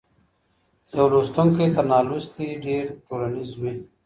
[0.95, 3.73] يو لوستونکی تر نالوستي ډېر ټولنيز وي.